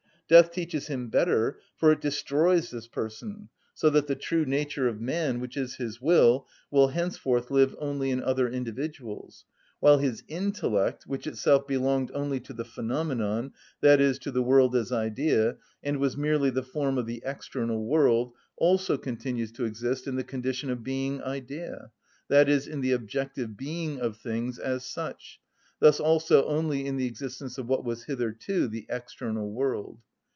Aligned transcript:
Death 0.31 0.53
teaches 0.53 0.87
him 0.87 1.09
better, 1.09 1.59
for 1.75 1.91
it 1.91 1.99
destroys 1.99 2.71
this 2.71 2.87
person, 2.87 3.49
so 3.73 3.89
that 3.89 4.07
the 4.07 4.15
true 4.15 4.45
nature 4.45 4.87
of 4.87 5.01
man, 5.01 5.41
which 5.41 5.57
is 5.57 5.75
his 5.75 5.99
will, 5.99 6.47
will 6.71 6.87
henceforth 6.87 7.51
live 7.51 7.75
only 7.79 8.11
in 8.11 8.23
other 8.23 8.47
individuals; 8.47 9.43
while 9.81 9.97
his 9.97 10.23
intellect, 10.29 11.03
which 11.05 11.27
itself 11.27 11.67
belonged 11.67 12.11
only 12.13 12.39
to 12.39 12.53
the 12.53 12.63
phenomenon, 12.63 13.51
i.e., 13.83 14.13
to 14.13 14.31
the 14.31 14.41
world 14.41 14.73
as 14.73 14.89
idea, 14.93 15.57
and 15.83 15.97
was 15.99 16.15
merely 16.15 16.49
the 16.49 16.63
form 16.63 16.97
of 16.97 17.05
the 17.05 17.21
external 17.25 17.85
world, 17.85 18.31
also 18.55 18.95
continues 18.97 19.51
to 19.51 19.65
exist 19.65 20.07
in 20.07 20.15
the 20.15 20.23
condition 20.23 20.69
of 20.69 20.81
being 20.81 21.21
idea, 21.23 21.91
i.e., 22.29 22.61
in 22.69 22.79
the 22.79 22.93
objective 22.93 23.57
being 23.57 23.99
of 23.99 24.15
things 24.15 24.57
as 24.57 24.85
such, 24.85 25.41
thus 25.79 25.99
also 25.99 26.45
only 26.45 26.85
in 26.85 26.95
the 26.95 27.05
existence 27.05 27.57
of 27.57 27.67
what 27.67 27.83
was 27.83 28.05
hitherto 28.05 28.69
the 28.69 28.85
external 28.89 29.51
world. 29.51 29.99